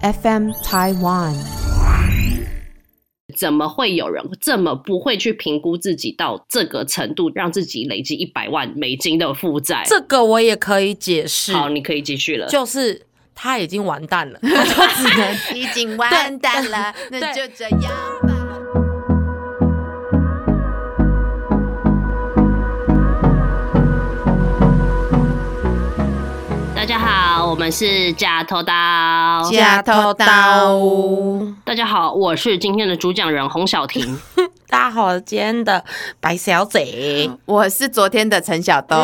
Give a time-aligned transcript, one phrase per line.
[0.00, 1.34] FM Taiwan。
[3.36, 9.82] 怎么会有人这么不会去评估自己到这个程度，让自己累积一百万美金的负债？
[9.86, 11.52] 这个我也可以解释。
[11.52, 12.46] 好，你可以继续了。
[12.46, 13.02] 就是
[13.34, 17.80] 他已经完蛋了， 他就只能已经完蛋了，那就这样
[18.22, 18.37] 吧。
[27.48, 28.72] 我们是假头刀。
[29.50, 30.78] 假头刀，
[31.64, 34.18] 大家好，我是今天的主讲人洪小婷。
[34.68, 35.82] 大家好，今天的
[36.20, 38.98] 白小姐，我是昨天的陈小东。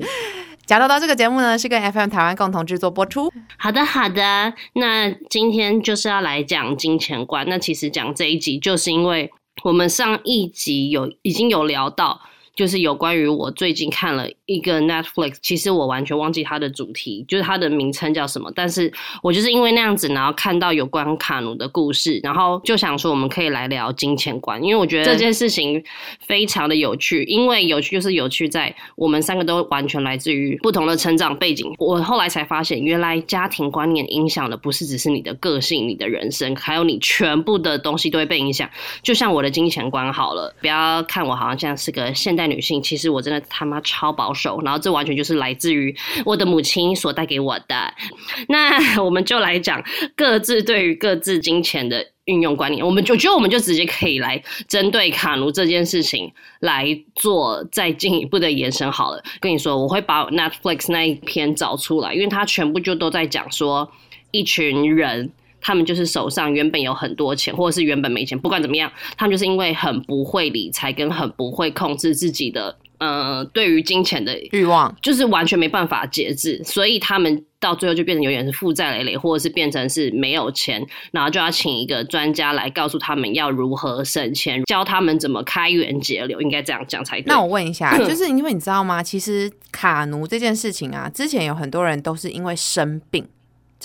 [0.66, 3.32] 假头刀这个节目呢，是跟 FM 台湾共同制作播出。
[3.56, 4.52] 好的，好的。
[4.74, 7.46] 那今天就是要来讲金钱观。
[7.48, 9.32] 那其实讲这一集，就是因为
[9.64, 12.20] 我们上一集有已经有聊到。
[12.56, 18.50] 就是有关于我最近看了一个 Netflix，其实我完全忘记它的主题，就是它的名称叫什么。
[18.54, 18.90] 但是
[19.22, 25.84] 我就是因为那样子，然后看到有关卡努的故事，然后就想说我们可以来聊金钱观，因为我觉得这件事情
[26.26, 27.24] 非常的有趣。
[27.24, 31.70] 因为有趣就是有趣在我们三个都完全来自于不同的成长背景。
[31.76, 38.66] 我后来才发现，原来家庭观念影响的不是只是你的个性、你的人生，还有你全部的东西都会被影响。
[39.02, 42.45] 就像我的金钱观好了，不要看我好像像是个现代。
[42.46, 45.94] 女性其实我真的他妈超保守，然后这完全就是来自于
[46.24, 47.94] 我的母亲所带给我的。
[48.48, 49.82] 那我们就来讲
[50.14, 52.84] 各自对于各自金钱的运用观念。
[52.84, 59.22] 我们就觉得我们就直接可以来针对卡奴这件事情来做再进一步的延伸好了。
[59.40, 63.90] 跟你说，我会把 Netflix 那一篇找出来，因为它全部就都在讲说
[64.30, 65.30] 一群人。
[65.66, 87.24] 他们就是手上原本有很多钱，或者是原本没钱，不管怎么样，他们就是因为很不会理财，跟很不会控制自己的，呃，对于金钱的欲望，就是完全没办法节制，所以他们到最后就变成永远是负债累累，或者是变成是没有钱，然后就要请一个专家来告诉他们要如何省钱，教他们怎么开源节流，应该这样讲才对。
[87.26, 89.02] 那我问一下， 就是因为你知道吗？
[89.02, 93.26] 其实卡奴这件事情啊，之前有很多人都是因为生病。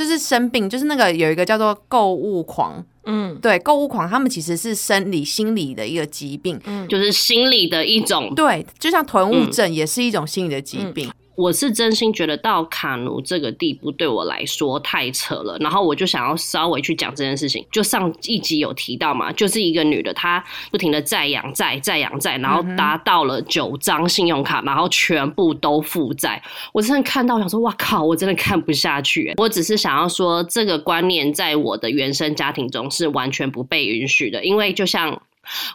[0.01, 11.11] 就是生病，就是那个有一个叫做购物狂，嗯，对，购物狂，他们其实是生理、心理的一个疾病，嗯，就是心理的一种，对，就像囤物症也是一种心理的疾病。
[11.35, 17.65] 我是真心觉得到卡奴这个地步对我来说太扯了，然后我就想要稍微去讲这件事情。
[17.71, 26.41] 就上一集有提到嘛，就是一个女的，她不停的在养债、在养债，然后达到了九张信用卡，然后全部都负债。
[26.73, 29.33] 我真的看到想说，哇靠，我真的看不下去。
[29.37, 35.21] 我只是想要说，这个观念在我的原生家庭中是完全不被允许的，因为就像。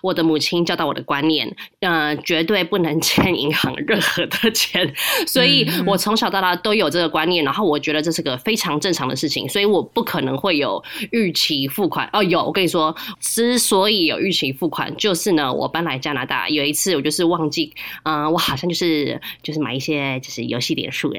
[0.03, 4.95] 我的母亲教导我的观念，呃，绝对不能欠银行任何的钱，
[5.27, 12.09] 所以我从小到大都有这个观念，然后我觉得这是个非常正常的事情，所以我不可能会有逾期付款。
[12.13, 17.73] 哦，有，我跟你说，之所以有逾期付款，就是呢，我搬来加拿大有一次，我就是忘记，
[18.05, 21.13] 嗯，我好像就是就是买一些就是游戏点数，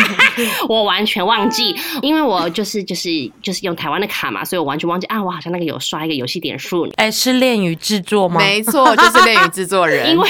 [0.68, 3.08] 我完全忘记，因为我就是就是
[3.42, 7.69] 就是用台湾的卡嘛，所以我完全忘记啊，我好像那个有刷一个游戏点数，哎，是恋与。
[7.76, 8.40] 制作吗？
[8.40, 10.10] 没错，就是恋与制作人。
[10.10, 10.28] 因为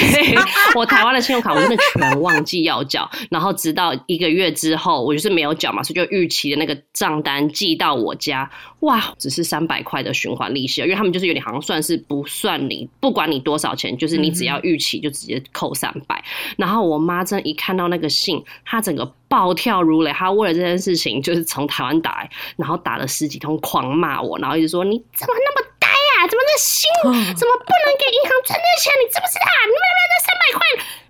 [0.75, 8.51] 我台湾的信用卡我真的全忘记要缴，然后直到一个月之后，我就是没有缴嘛，所以就预期的那个账单寄到我家，
[8.81, 16.23] 哇，只是三百块的循环利息，因为他们就是有点好像算是不算你，不管你多少钱，就是你只要预期就直接扣三百。
[16.57, 25.70] 然后我妈真一看到那个信，她整个暴跳如雷，她为了这件事情就是从台湾打来，然后打了十几通狂骂我，然后一直说你怎么那么。
[26.29, 26.89] 怎么那心
[27.37, 28.93] 怎么不能给银行存那钱？
[29.01, 29.49] 你知不知道？
[29.65, 30.61] 你们那三百块，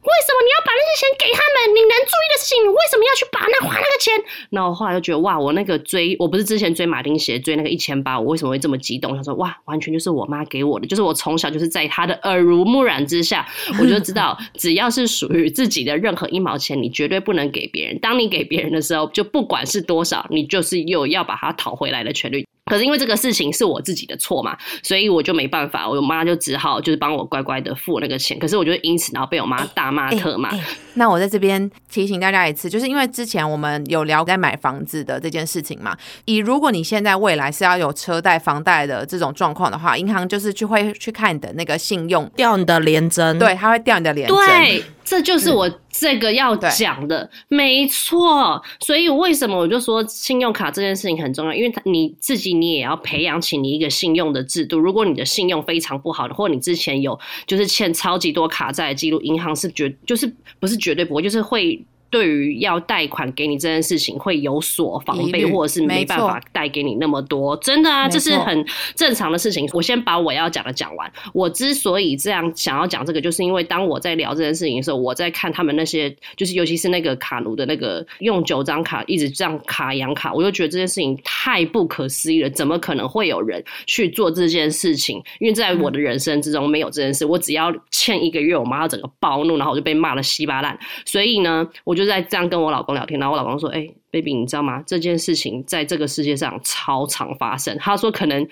[0.02, 1.74] 为什么你要把那些钱给他们？
[1.74, 4.12] 你能注意的事情，你为什么要去把那花那个钱？
[4.50, 9.16] 那我后来就觉得，哇，我那个追，我不是之前追马丁鞋追那个一千八，我为什么会这么激动？
[9.16, 13.46] 他说，哇，完全就是我妈给我的，就是我从小就是在她的耳濡目染之下，
[13.80, 17.98] 我就知道，只要是属于自己的任何一毛钱，你绝对不能给别人。
[18.00, 22.46] 当你给别人的时候，就不管是多少，你就是有要把它讨回来的权利。
[22.70, 28.38] 可是因为这个事情是我自己的错嘛，所以我就没办法，我妈就只好就是帮我乖乖的付那个钱。
[28.38, 30.50] 可是我觉得因此然后被我妈大骂特骂。
[30.94, 35.96] 那我在这边提醒大家一次，就是因为之前我们有聊在买房子的这件事情嘛。
[36.26, 44.36] 以如果你现在未来是要有车贷、房贷的这种状况的话，银行就是去会去看你的那个信用，调你的连征，对，他会调你的连征。
[44.36, 44.84] 对。
[45.10, 48.62] 这就是我这个要讲的，没错。
[48.78, 51.52] 所以为什么我就说信用卡这件事情很重要？
[51.52, 54.78] 因为你自己你也要培养起你一个信用的制度。
[54.78, 67.56] 如果你的信用非常不好的，或者你之前有就是欠超级多卡债的记录，银行是绝就是不是绝对不会，就是会对于要贷款给你这件事情会有所防备，或者是没办法贷给你那么多。
[67.58, 69.68] 真的啊，这是很正常的事情。
[69.72, 71.10] 我先把我要讲的讲完。
[71.32, 82.50] 我之所以这样想要讲这个，就是因为当我在聊这件事情的时候，我在看他们那些，就是尤其是那个卡奴的那个用九张卡一直这样卡养卡，我就觉得这件事情太不可思议了。
[82.50, 85.22] 怎么可能会有人去做这件事情？
[85.38, 87.24] 因为在我的人生之中没有这件事。
[87.24, 90.76] 我只要欠一个月，我妈要整个暴怒，然后我就被骂的稀巴烂。
[91.04, 94.82] 所以呢，我就就在这样跟我老公聊天，然后我老公说：“哎。” baby，你知道吗？
[94.86, 97.76] 这件事情在这个世界上超常发生。
[97.78, 98.46] 他说，可能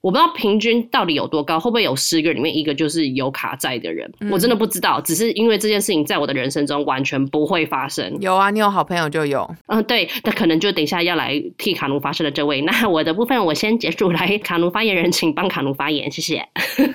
[0.00, 4.10] 我不知道平均到底有多高，会不会有十个里面一个就是有卡债的人？
[4.30, 5.00] 我真的不知道。
[5.00, 8.16] 只是因为这件事情在我的人生中完全不会发生。
[8.20, 9.48] 有啊，你有好朋友就有。
[9.66, 12.60] 嗯，对，那可能就等一下要来替卡奴发声的这位。
[12.66, 16.46] 那我的部分我先结束，来卡奴发言人，请帮卡奴发言，谢谢。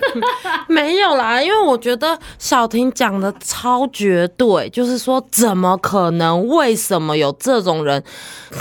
[0.68, 6.48] 没有啦，因为我觉得小婷讲的超绝对，就是说怎么可能？
[6.48, 8.04] 为什么有这种人？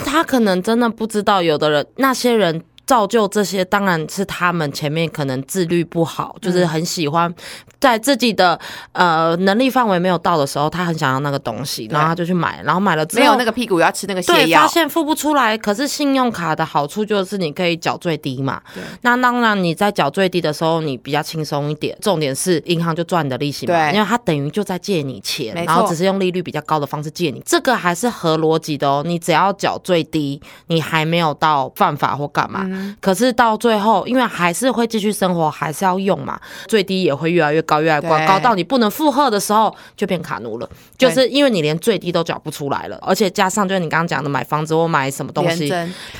[0.04, 2.62] 他可能真的不知道，有的人那些人。
[2.86, 7.32] 造就这些当然是他们前面可能自律不好，就是很喜欢
[7.80, 8.58] 在自己的
[8.92, 15.58] 呃能力范围没有到的时候，他很想要那个东西，然后他就去买，然后买了之后没有那个屁股要吃那个泻药，发现付不出来。
[15.58, 18.62] 可是信用卡的好处就是你可以缴最低嘛，
[19.02, 21.96] 那当然你在缴最低的时候你比较轻松一点。
[22.00, 29.02] 重点是银行就赚你的利息嘛，因为他等于就在借你钱，然后只是用利率比较高的方式借你，这个还是合逻辑的哦。
[29.04, 32.64] 你只要缴最低，你还没有到犯法或干嘛。
[33.00, 40.68] 可是到最后，因为还是会继续生活，还是要用嘛，最低也会越来越高，越来越高，高到你不能负荷的时候，就变卡奴了。
[40.96, 45.72] 就是因为你连最低都缴不出来了，而且加上就是你刚刚讲的买房子或买什么东西，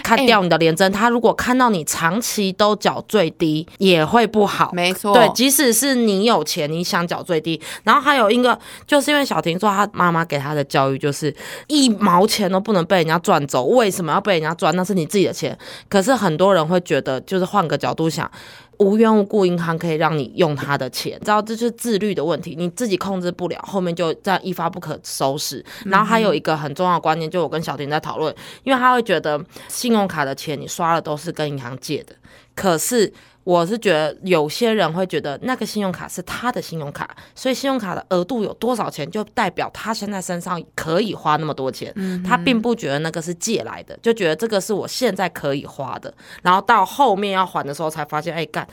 [0.02, 4.70] 看掉你的连征，他如果看到你长期都缴最低，也会不好。
[4.72, 11.34] 没错，对，即使是你有钱，你想缴最低，然后还有一个，就是因为小婷说她妈妈给她的教育就是
[11.68, 14.74] 一毛钱都不能被人家赚走，为什么要被人家赚？
[14.76, 15.56] 那是你自己的钱。
[15.88, 16.80] 可是很多人会。
[16.86, 18.30] 觉得就是换个角度想，
[18.78, 25.64] 无缘无故银行可以让你用他的钱，知道这是自律的问题，你自己控制不了，后面就这样一发不可收拾。
[25.86, 28.32] 然后还有一个很重要的观念，就我跟小婷在讨论，
[28.62, 32.14] 因为他会觉得信用卡的钱你刷了都是跟银行借的，
[32.54, 33.12] 可是。
[33.46, 41.92] 我是觉得有些人会觉得那个信用卡是他的信用卡，所以信用卡的额度有多少钱，就代表他现在身上可以花那么多钱。
[41.94, 46.12] 嗯他并不觉得那个是借来的，就觉得这个是我现在可以花的。
[46.42, 48.66] 然后到后面要还的时候，才发现，哎，干，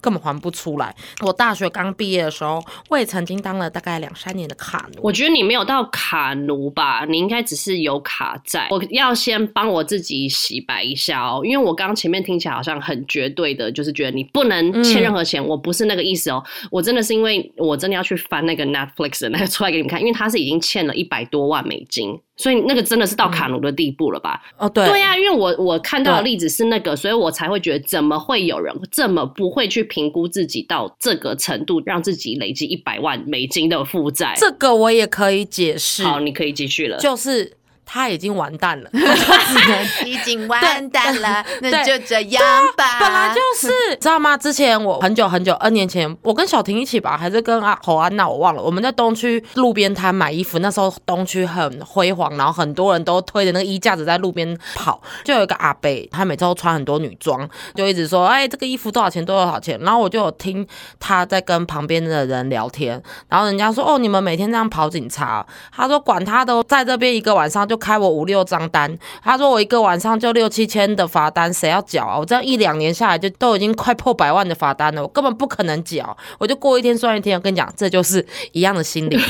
[0.00, 0.96] 根本还不出来。
[1.20, 5.00] 我大学刚毕业的时候，我也曾经当了大概两三年的卡奴。
[5.02, 8.68] 我觉得你没有到卡奴吧，你应该只是有卡债。
[8.70, 14.16] 我要先帮我自己洗白一下哦，因为我刚刚前面听起来好像很绝对的，就是觉得。
[14.16, 16.42] 你不能欠任何钱，我不是那个意思哦。
[16.70, 24.40] 我真的是因为我真的要去翻那个 Netflix 的那个出来给你们看，因为他是已经欠了一百多万美金，所以那个真的是到卡奴的地步了吧？
[24.56, 34.34] 哦，对，对呀，因为我我看到的例子是那个，所以我才会觉得怎么会有人这么不会去评估自己到这个程度，让自己累积一百万美金的负债？
[34.36, 36.04] 这个我也可以解释。
[36.04, 37.52] 好，你可以继续了，就是。
[37.88, 38.98] 他已经完蛋了，只
[39.70, 42.42] 能已经完蛋了，那就这样
[42.76, 42.98] 吧。
[42.98, 44.36] 本来就是，知道吗？
[44.36, 48.60] 之前我很久很久，N 年前，我跟小婷一起吧，还是跟阿侯安娜，我忘了。
[48.60, 55.00] 我们在东区路边摊买衣服，那时候东区很辉煌，然后很多人都推着那个衣架子在路边跑。
[55.22, 59.24] 就有一个阿伯，他每次都穿很多女装，就一直说：“哎，这个衣服多少钱？
[59.24, 60.66] 多少钱？”然后我就有听
[60.98, 72.18] 他在跟旁边的人聊天，然后人家说：“哦，你们每天这样跑警察？”他说：“管他的，在这边一个晚上就。”开我五六张单，他说我一个晚上就六七千的罚单，谁要缴啊？
[72.18, 77.36] 我这样一两年下来就都已经快破百万的罚单了，我根本不可能缴，我就过一天算一天。
[77.36, 79.18] 我跟你讲，这就是一样的心理。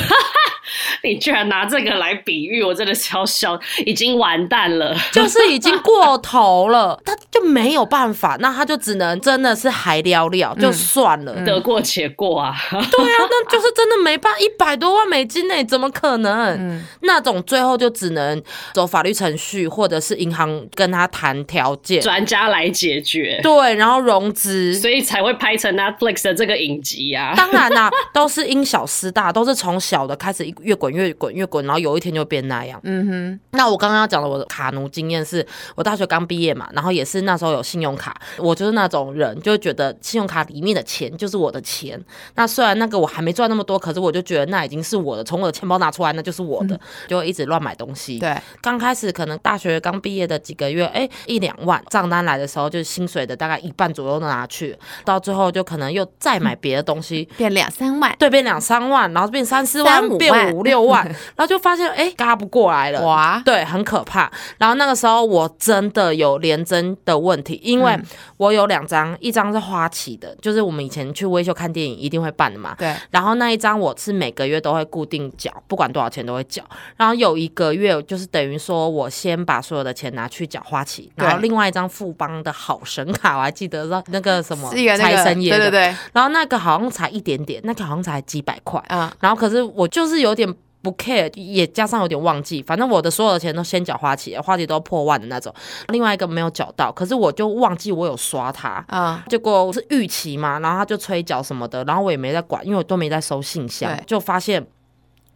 [1.05, 12.53] 你居然拿这个来比喻，我真的笑笑，已经完蛋了， 就是已经过头了，他就没有办法，那他就只能真的是还聊聊就算了，得过且过啊。
[12.71, 16.85] 对啊，那就是真的没办法，一百多万美金呢，怎么可能？
[17.03, 18.36] 那种最后就只能
[18.75, 23.41] 走法律程序，或者是银行跟他谈条件，专家来解决。
[23.43, 27.35] 对，然后融资，所以才会拍成 Netflix 的这个影集啊。
[27.37, 30.53] 当然啦，都是因小失大，都是从小的开始一。
[30.63, 32.81] 越滚越滚越滚，然后有一天就变那样。
[32.83, 33.41] 嗯哼。
[33.53, 42.03] 那我刚刚要讲的我的卡奴经验是，我大学刚毕业嘛，然后也是那时候有信用卡，我就是那种人，就觉得信用卡里面的钱就是我的钱。
[42.35, 48.19] 那虽然那个我还没赚那么多，可是我就觉得那已经是我的，从我的钱包拿出来那就是我的，就一直乱买东西。
[48.27, 64.29] 对，刚开始可能大学刚毕业的几个月，哎，一两万账单来的时候，就是薪水的大概一半左右都拿去，到最后就可能又再买别的东西，变两三万，对，变两三万，然后变三四万，变五六万，然后就发现哎，嘎不过来了，哇，对，很可怕。
[64.59, 67.97] 然后那个时候我真的有连增的问题，因为
[68.39, 72.93] 我有两张，一张是花旗的，就是我们以前去微秀看电影一定会办的嘛，对。
[73.11, 76.65] 然后那一张我是每个月都会固定缴，不管多少钱都会缴。
[76.97, 85.97] 然后有一个月就是等于说我先把所有的钱拿去缴花旗，然后另外一张富邦的好神卡，我还记得那个什么财神爷的，对对对。
[86.13, 89.15] 然后那个好像才一点点，那个好像才几百块啊。
[89.21, 90.53] 然后可是我就是有点。
[90.83, 95.53] 不 care，也加上有点忘记，反正我的所有的钱都先缴花旗，花旗都破万的那种。
[95.89, 99.25] 另外一个没有缴到，可是我就忘记我有刷它啊。
[99.29, 104.65] 结果我是预期嘛，然后他就催缴什么的，然后我也没在管，因为我都没在收信箱，就发现。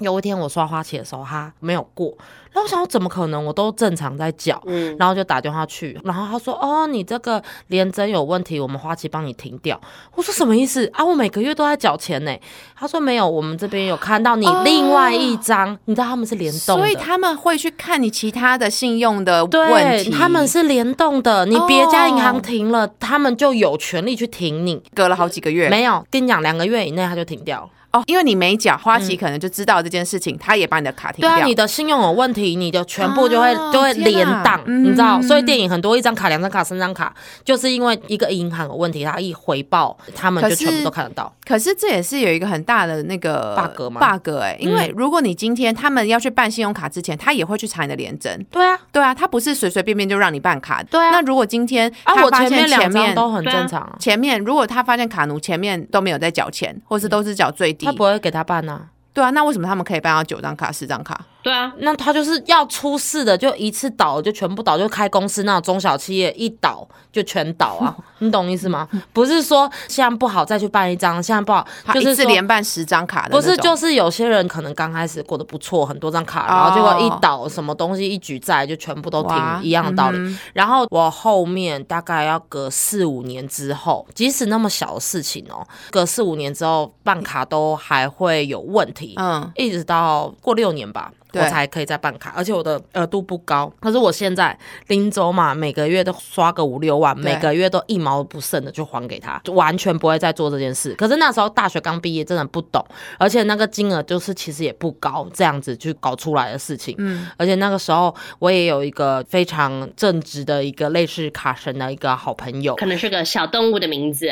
[0.00, 2.14] 有一天我刷花旗的时候，他没有过，
[2.52, 3.45] 然后我想怎么可能？
[3.45, 4.62] 我都正常在缴，
[4.99, 9.80] 然后就打电话去，然后他说：“哦，你这个连针有问题，我们花旗帮你停掉。”
[10.14, 11.04] 我说：“什么意思啊？
[11.04, 12.35] 我每个月都在缴钱呢。”
[12.76, 21.47] 他说：“没有，我们这边有看到你另外一张，你知道他们是联动，所以他们会去看你其他的信用的问题，他们是联动的。
[21.47, 24.83] 你别家银行停了，他们就有权利去停你。
[24.95, 31.35] 隔了好几个月，没有跟你讲，两个月以内他就停掉。”哦，因为你没缴，花旗可能就知道这件事情，他也把你的卡停掉。
[31.35, 35.20] 对啊，你的信用有问题，你的全部就会就会连档，你知道？
[35.23, 37.12] 所以电影很多，一张卡、两张卡、三张卡，
[37.44, 41.32] 就是因为一个银行有问题，他一回报，他们就全部都看得到。
[41.44, 48.47] 可是这也是有一个很大的那个 bug 吗？bug 哎，因为如果你今天他们要去办信用卡之前，他也会去查你的连针。
[48.52, 50.80] 对啊，对啊，他不是随随便便就让你办卡。
[50.85, 58.64] 对啊，那如果今天啊，我前面两张都很正常，前面如果他发现卡奴前面都没有在缴钱，或是都是缴最他不会给他办。
[58.66, 58.88] 呐？
[59.12, 61.20] 对啊，那为什么他们可以办到九张卡、十张卡？
[61.42, 68.87] 对啊，那他就是要出事的，就一次倒就全部倒，就开公司那种中小企业一倒就全倒啊， 你懂意思吗？
[69.12, 80.37] 不是说现在不好再去办一张，现在不好就是一次连办十张卡的，不是就是有些人可能刚开始过得不错，很多张卡，然后结果一倒，什么东西一举债就全部都停，一样的道理。
[80.52, 91.11] 然后我后面大概要隔四五年之后，即使那么小的事情哦，隔四五年之后办卡都还会有问题，嗯，一直到过六年吧。
[91.34, 93.72] 我才可以再办卡，而且我的额度不高。
[93.80, 94.56] 可是我现在
[94.88, 100.94] 拎走嘛，每个月都刷个五六万，每个月都一毛不剩的就还给他，就完全不会再做这件事。
[100.94, 102.84] 可是那时候大学刚毕业，真的不懂，
[103.18, 106.94] 而且那个金额就是其实也不高，这样子去搞出来的事情。
[106.99, 114.26] 嗯，而且那个时候我也有一个非常正直的一个类似卡神的一个好朋友，可能是个小动物的名字，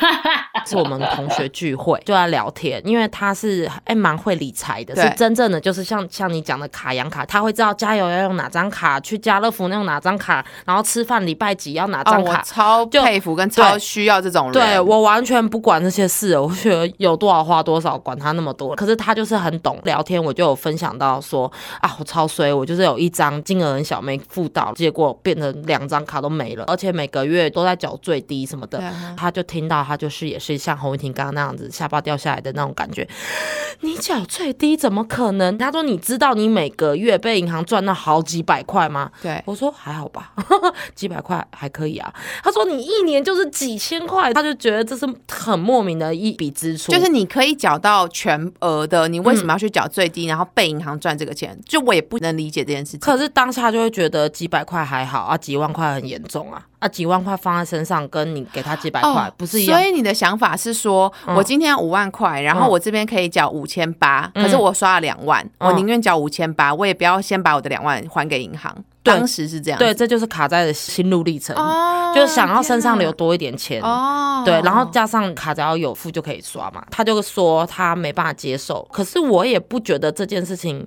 [0.66, 6.29] 是我们同学聚会就在聊天，因为他是哎蛮会理财的，是真正的就是像像。
[6.32, 14.52] 你讲的卡养卡，他会知道加油要用哪张卡，去家乐福用哪张卡，然后吃饭礼拜几要哪张卡，超佩服跟超需要这种人。
[14.52, 18.76] 对我完全不管这些事，我觉得有多少花多少，管他那么多。
[18.76, 28.80] 可是他就是很懂聊天，我就有分享到说啊，我超衰，我就是有一张金额很小没付到，结果变成两张卡都没了，而且每个月都在缴最低什么的。
[29.16, 33.08] 他就听到他就是也是像洪伟婷刚刚那样子下巴掉下来的那种感觉。
[33.80, 35.58] 你缴最低怎么可能？
[35.58, 36.19] 他说你知。
[36.20, 39.10] 知道你每个月被银行赚到好几百块吗？
[39.22, 40.32] 对，我说还好吧，
[40.94, 42.12] 几百块还可以啊。
[42.44, 46.92] 他说你一年就是几千块，他就觉得这是很莫名的一笔支出。
[46.92, 51.58] 就是你可以缴到全额的，你为什么要去缴最低，然后被银行赚这个钱？
[51.64, 53.00] 就我也不能理解这件事情。
[53.00, 56.66] 可是当下就会觉得几百块还好啊，几万块很严重啊。
[56.80, 59.78] 啊，几万块放在身上，跟你给他几百块不是一样？
[59.78, 68.74] 所以你的想法是说，我今天五万块，然后我这边可以缴五千八，可是我刷了两万，我宁愿缴五千八，我也不要先把我的两万还给银行。
[69.02, 71.56] 当时是这样，对，这就是卡在的心路历程，
[72.14, 76.84] 就是想要身上留多一点钱，哦，对，然后加上卡只要有付就可以刷嘛。
[76.90, 80.86] 他就说他没办法接受，可是我也不觉得这件事情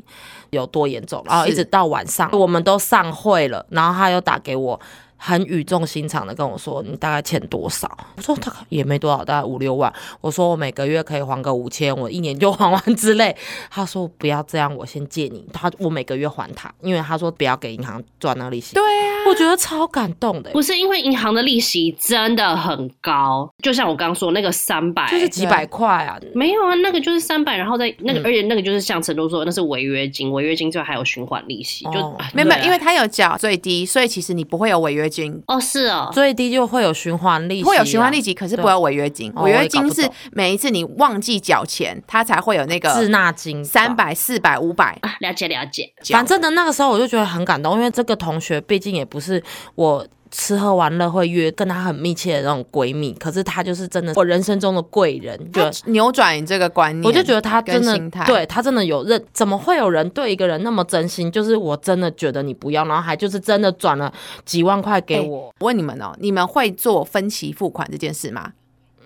[0.51, 1.23] 有多严重。
[1.25, 4.79] 然后一直到晚上，我们都散会了，然后他又打给我。
[5.25, 13.33] 很语重心长的跟我说：“你大概欠多少？”我说：“大概也没多少，大概五六万。”我说：“我每个月可以还个五千，我一年就还完之类。”
[13.71, 18.75] 他说：“不要这样，我先借你。”他我每个月还他，因为他说不要给银行赚那个利息。
[18.75, 20.51] 对啊，我觉得超感动的。
[20.51, 26.19] 不是因为银行的利息真的很高，就像我刚刚说那个三百，就是几百块啊。
[26.35, 35.09] 没有啊，那个就是三百，然后再那个，而且那个就是像陈都说，那是违约金，违约金之后还有循环利息，就没有没有，因为他有缴最低，所以其实你不会有违约。
[35.13, 35.41] 金。
[35.47, 39.31] 哦，是哦，最低就会有循环利息啊，会有循环利息，可是不要违约金。
[39.35, 43.95] 哦违约金是每一次你忘记缴钱，它才会有那个滞纳金三。
[43.95, 44.97] 百、四百、五百。
[45.01, 45.93] 啊了解了解。
[46.09, 49.41] 反正呢那个时候我就觉得很感动，因为这个同学毕竟也不是
[49.75, 50.05] 我。
[50.35, 61.31] 吃喝玩乐会约跟她很密切的那种闺蜜，可是她就是真的我人生中的贵人，就扭转你这个观念，我就觉得她真的对她真的有认，怎么会有人对一个人那么真心？
[61.31, 64.11] 就是我真的觉得你不要，然后还就是真的转了
[64.43, 65.53] 几万块给哎我。
[65.59, 68.51] 我问你们哦，你们会做分期付款这件事吗？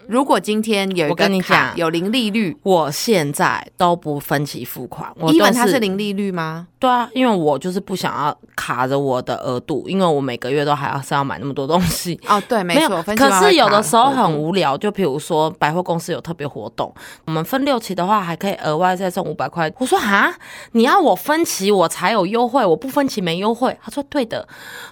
[0.08, 6.68] 如果今天有一我跟你个卡讲有零利率，我现在都不分期付款，我英都文它是零利率吗？
[6.80, 12.20] 对啊，因为我就是不想要卡着我的额度，因为我每个月都还要是要买那么多东西。
[12.30, 16.94] 哦，对，没有错。，分期可是有的时候很无聊，就比如说百货公司有特别活动，
[17.26, 19.72] 我们分六期的话，还可以额外再送五百块。
[19.80, 20.34] 我说哈，
[20.74, 23.76] 你要我分期我才有优惠，我不分期没优惠。
[23.82, 24.48] 他说对的，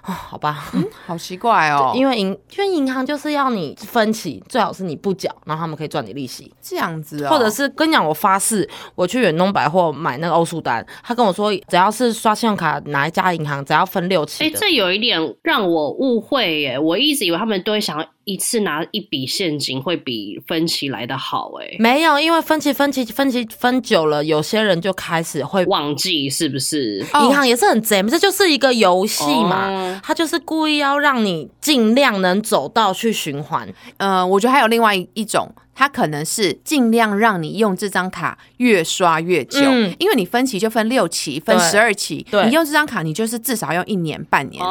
[0.05, 0.65] 哦，好吧，
[1.05, 6.51] 好奇怪哦， 因为银因为银行就是要你分期，最好是你不缴，然后他们可以赚你利息。
[6.59, 16.79] 这样子哦，或者是跟你讲，我发誓，我去远东百货买那个欧舒丹，他跟我说，只要是刷信用卡哪一家银行，只要分六哎、期哎，这有一点让我误会耶！
[16.79, 21.75] 我一直以为他们都会想要一次拿一笔现金，会比分期来的好哎。
[21.79, 25.63] 没有，因为分期分期分期分久了，有些人就开始会。
[25.65, 27.05] 忘记是不是？
[27.13, 33.67] 哦银行也是很贼，这就是一个游戏嘛，哦他就是故意要让你尽量能走到去循环。
[33.98, 39.94] 呃，我觉得还有另外一一种，它可能是尽量让你用这张卡越刷越久，嗯。
[40.00, 44.63] 因为你分期就分六期、分十二期，你用这张卡，你就是至少用一年半年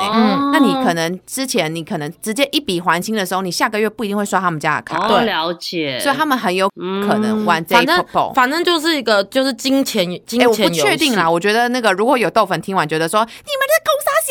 [0.53, 5.25] 那你可能之前你可能直接一笔还清的时候，你下个月不一定会刷他们家的卡，哦，对。
[5.25, 5.99] 了解。
[6.01, 8.07] 所以他们很有可能玩这一反正。
[8.35, 10.71] 反正就是一个就是金钱金哎、我不。
[10.75, 13.84] 确定啦，我觉得那个如果有豆粉听完觉得说你们在攻杀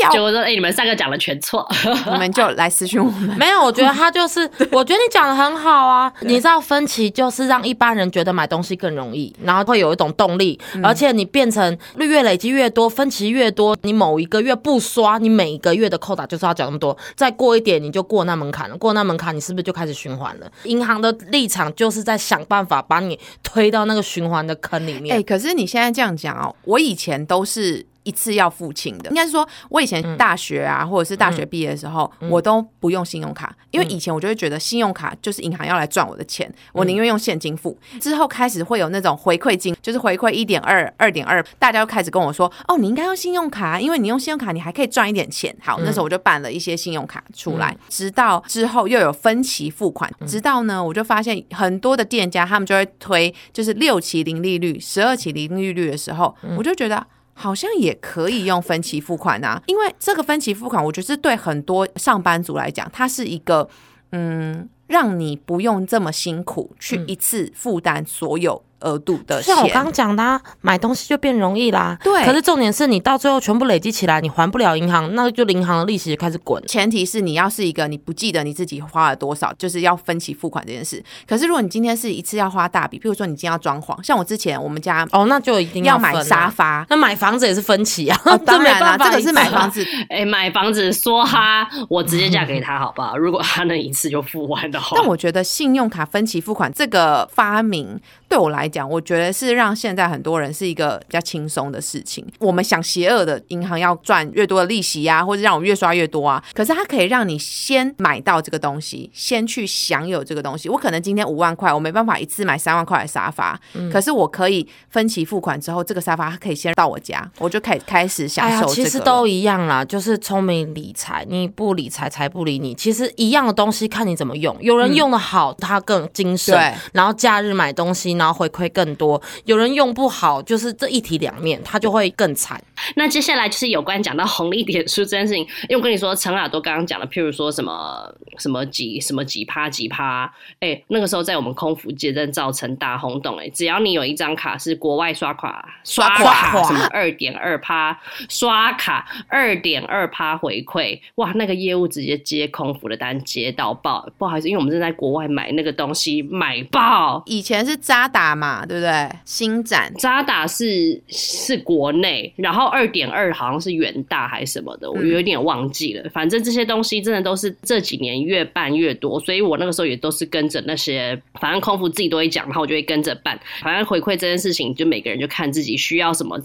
[0.03, 1.67] 小，结果说，哎、你们三个讲的全错。
[2.12, 3.38] 你们就来私讯我们。
[3.38, 4.41] 没有，我觉得他就是，
[4.72, 6.12] 我觉得你讲的很好啊。
[6.22, 20.51] 你知道分歧就是让一般人觉得买东西更容易，然后会有一种动力，嗯而且你变成越累积越多，分期越多，你某一个月不刷，你每一个月的扣打就是要缴那么多，再过一点你就过那门槛了，过那门槛你是不是就开始循环了？
[20.63, 25.24] 银行的立场就是在想办法把你推到那个循环的坑里哎、面。
[25.24, 27.86] 可是你现在这样讲哦，我以前都是。
[28.03, 37.77] 一次要付清的，应该是说，我以前大学啊，或者是大学毕业的时候，我都不用信用卡，因为以前我就会觉得信用卡就是银行要来赚我的钱，我宁愿用现金付。
[38.00, 45.55] 之后开始会有那种回馈金，就是回馈一点二、二点二，大家就开始跟我说，哦，你应该用信用卡，因为你用信用卡你还可以赚一点钱。
[45.61, 57.05] 好，那时候我就办了一些信用卡出来，直到之后又有分期付款，直到呢，我就发现很多的店家他们就会推就是六期零利率、十二期零利率的时候，我就觉得。
[57.33, 63.67] 好像也可以用分期付款啊，因为这个分期付款，我觉得是对很多上班族来讲，它是一个
[64.11, 69.55] 嗯，让你不用这么辛苦去一次负担所有额度的钱。
[69.55, 71.98] 像我刚刚讲的、啊，买东西就变容易啦。
[72.03, 76.61] 对可是重点是你到最后全部累积起来，你还不了银行，那就银行的利息就开始滚。
[76.67, 81.03] 前提是你要是一个你不记得你自己花了多少，就是要分期付款这件事。
[81.27, 88.19] 可是如果你今天是一次要花大笔，譬如说你今天要装潢，像我之前我们家哦，那就一定要买沙发，那买房子也是分期啊。
[88.25, 89.83] 哦， 当然啦，啦，这个是买房子。
[89.83, 89.89] 子。
[90.09, 93.17] 哎、买房子说哈，我直接嫁给他，好不好？
[93.17, 102.25] 如果他能一次就付完的话，但我觉得信用卡分期付款这个发明，对我来讲，我觉得是让现在很多人是一个比较轻松的事情。
[102.40, 110.68] 我们想邪恶的银行要赚越多的利息啊，或者让我越刷越多啊，可是它可以让你先买到这个东西，先去享有这个东西。
[110.68, 118.68] 我可能今天五万块，我没办法一次买三万块的沙发，嗯可是我可以分期付款之后，这个沙发它可以先到我家，我就可以开始享受。
[118.74, 122.74] 其实都一样啦，就是聪明理财，你不理财财不理你。
[122.74, 124.57] 其实一样的东西，看你怎么用。
[124.62, 129.22] 有人用的好，他更精神，对然后假日买东西，然后回馈更多。
[129.46, 132.62] 有人用不好，就是这一体两面，他就会更惨。
[132.96, 147.98] 那接下来就是有关讲到红利点数这件事情，因为我跟你说，陈耳朵刚刚讲了，譬如说什么什么几什么几趴几趴，哎、那个时候在我们空服界真造成大轰动、哎，只要你有一张卡是国外刷卡刷刷卡卡什么二点二趴
[148.28, 159.10] 刷卡二点二趴回馈，哇，那个业务直接接空服的单接到爆，不好意思，因为我们正在国外买那个东西买爆，以前是渣打嘛，对不对？
[159.25, 166.10] 新展渣打是是国内，然后二点二好像是元大还是什么的，我有点忘记了。
[166.10, 173.40] 反正这些东西真的都是这几年越办越多，所以我那个时候也都是跟着那些，反正空服自己都会讲，然后我就会跟着办。
[173.62, 176.40] 反正回馈这件事情，就每个人就看自己需要什么，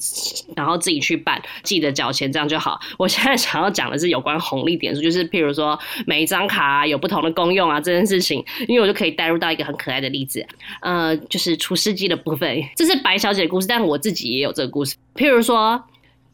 [0.57, 2.81] 然后自己去办，记得缴钱这样就好。
[2.99, 10.45] 我现在想要讲的是有关红利点数，就是譬如说每一张卡有不同的功用啊这件事情，因为我就可以带入到一个很可爱的例子，
[10.81, 14.95] 呃，就是除司机的部分，这是白小姐的故事，但我自己也有这个故事。
[15.15, 15.83] 譬如说，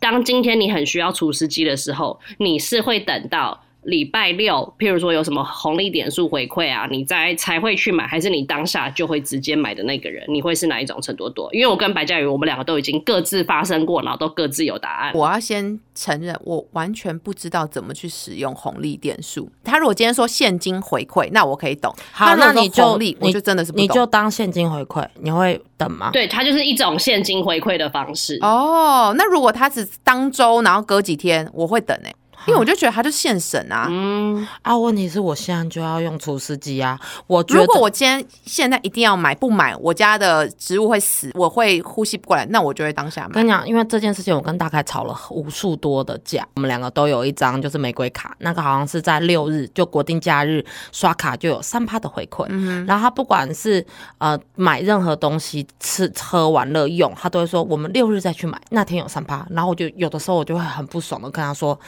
[0.01, 3.64] 当今天你很需要厨师机的时候，你是会等到。
[3.85, 10.25] 礼拜六，譬如说有什么红利点数回馈啊，你在才会去买，还是你当下就会直接买的那个人？
[10.29, 11.53] 你会是哪一种程度多？
[11.53, 15.13] 因为我跟白嘉宇，我们两个都已经各自发生过，然后都各自有答案。
[15.15, 19.51] 我要先承认，我完全不知道怎么去使用红利点数。
[19.63, 21.95] 他如果今天说现金回馈，那我可以懂。
[22.13, 26.11] 好，那你就我就真的是你就当现金回馈，你会等吗？
[26.13, 28.39] 对，它就是一种现金回馈的方式。
[28.41, 32.13] 哦，那如果他只当周，然后隔几天，我会等哎。
[32.47, 36.99] 因为我就觉得他就现省啊，嗯啊，问题是我现在就要用除湿机啊。
[37.27, 43.35] 我如果我今天现在一定要买，不买我家的植物会死，我会呼吸不过来，那我就会当下买。
[43.35, 52.47] 跟你讲，因为这件事情我跟大凯吵了无数多的架，我们两个都有一张就是玫瑰卡，那个好像是在六日就国定假日刷卡就有三趴的回馈，
[52.87, 53.85] 然后他不管是
[54.19, 61.79] 呃买任何东西吃喝玩乐用，他都会说我们六日再去买，那天有三趴，然后我就有的时候我就会很不爽的跟他说。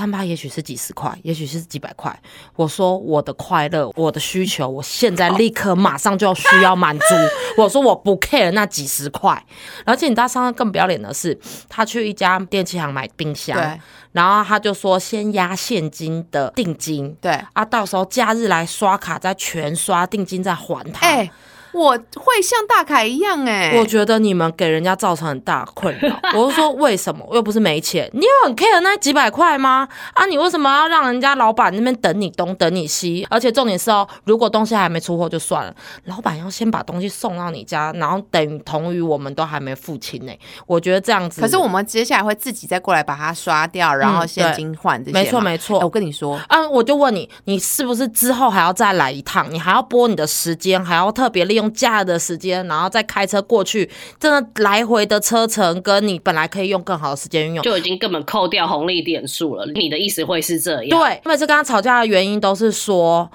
[0.00, 2.18] 三八也许是几十块，也许是几百块。
[2.56, 7.04] 我说我的快乐，我的需求，我现在立刻马上就要需要满足。
[7.58, 9.44] 我说我不 care 那几十块。
[9.84, 13.78] 而且你知道，上次更不要脸的是，他去一家电器行买冰箱，
[14.12, 21.06] 然后他就说先压现金的定金，对啊，到时候假日来刷卡再全刷定金再还他。
[21.72, 26.18] 我会像大凯一样哎，我觉得你们给人家造成很大困扰。
[26.34, 27.24] 我是说，为什么？
[27.28, 29.88] 我又不是没钱，你有很 care 那几百块吗？
[30.14, 33.26] 啊，你为什么要让人家老板那边等你东等你西？
[33.30, 35.74] 而且重点是哦，如果东西还没出货就算了，
[36.06, 40.32] 老板要先把东西送到你家，然后等同于我们都还没付清呢。
[40.66, 45.12] 我觉得这样子，可是我们接下来会自己再过来把它刷掉，然后现金换这些。
[45.12, 49.46] 没错没错，我跟你说，啊，我就问你，你是不是之后还要再来一趟？
[49.50, 51.59] 你还要拨你的时间，还要特别利用。
[51.60, 59.66] 用假的时间，然后再开车过去，真的来回的车程，跟你本来可以用更好的时间运用，就已经根本扣掉红利点数了。
[59.66, 60.98] 你的意思会是这样？
[60.98, 63.30] 对，每次跟他吵架的原因都是说，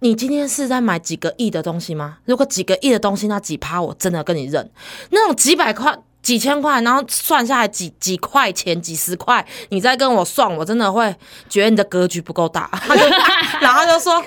[0.00, 2.18] 你今天是在买几个亿的东西吗？
[2.24, 4.70] 如果几个亿的东西，那几趴我真的跟你认，
[5.10, 5.98] 那种几百块。
[6.22, 11.14] 几千块，然后算下来几几块钱、几十块，你再跟我算，我真的会
[11.48, 12.70] 觉得你的格局不够大。
[13.60, 14.22] 然后就说，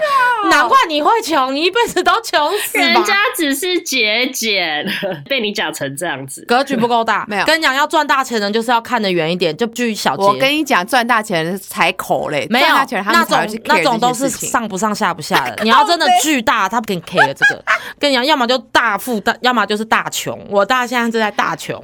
[0.50, 2.78] 难怪你会穷，你一辈子都穷死。
[2.78, 4.86] 人家只是节俭，
[5.28, 7.26] 被你讲成这样子，格局不够大。
[7.28, 10.24] 没有，跟你讲，要赚大钱人就是要看得远一点，就距小节。
[10.24, 15.56] 我跟你讲，赚大钱人才口嘞，没有那种那种都是上不上下不下的。
[15.64, 17.64] 你要真的巨大，他不给你 care 这个。
[17.98, 20.38] 跟你讲，要么就大富大，要么就是大穷。
[20.50, 21.82] 我大现在正在大穷。